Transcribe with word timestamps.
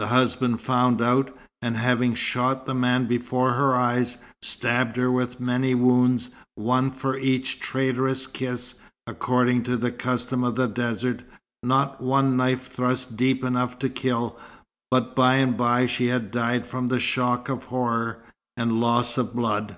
The 0.00 0.08
husband 0.08 0.60
found 0.60 1.00
out, 1.00 1.30
and 1.62 1.76
having 1.76 2.14
shot 2.16 2.66
the 2.66 2.74
man 2.74 3.06
before 3.06 3.52
her 3.52 3.72
eyes, 3.76 4.18
stabbed 4.42 4.96
her 4.96 5.12
with 5.12 5.38
many 5.38 5.76
wounds, 5.76 6.30
one 6.56 6.90
for 6.90 7.16
each 7.16 7.60
traitorous 7.60 8.26
kiss, 8.26 8.80
according 9.06 9.62
to 9.62 9.76
the 9.76 9.92
custom 9.92 10.42
of 10.42 10.56
the 10.56 10.66
desert; 10.66 11.22
not 11.62 12.00
one 12.00 12.36
knife 12.36 12.66
thrust 12.66 13.16
deep 13.16 13.44
enough 13.44 13.78
to 13.78 13.88
kill; 13.88 14.36
but 14.90 15.14
by 15.14 15.34
and 15.36 15.56
by 15.56 15.86
she 15.86 16.06
had 16.08 16.32
died 16.32 16.66
from 16.66 16.88
the 16.88 16.98
shock 16.98 17.48
of 17.48 17.66
horror, 17.66 18.24
and 18.56 18.80
loss 18.80 19.16
of 19.16 19.36
blood. 19.36 19.76